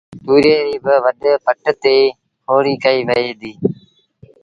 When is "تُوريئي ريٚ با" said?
0.25-0.95